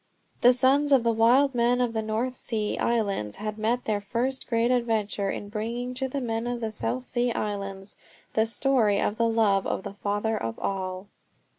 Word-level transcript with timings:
The 0.41 0.51
sons 0.51 0.91
of 0.91 1.03
the 1.03 1.11
wild 1.11 1.53
men 1.53 1.79
of 1.79 1.93
the 1.93 2.01
North 2.01 2.33
Sea 2.33 2.75
Islands 2.79 3.35
had 3.35 3.59
met 3.59 3.85
their 3.85 4.01
first 4.01 4.47
great 4.47 4.71
adventure 4.71 5.29
in 5.29 5.47
bringing 5.47 5.93
to 5.93 6.07
the 6.07 6.19
men 6.21 6.47
of 6.47 6.59
the 6.59 6.71
South 6.71 7.03
Sea 7.03 7.31
Islands 7.33 7.97
the 8.33 8.47
story 8.47 8.99
of 8.99 9.17
the 9.17 9.29
love 9.29 9.67
of 9.67 9.83
the 9.83 9.93
Father 9.93 10.35
of 10.35 10.57
all. 10.57 11.05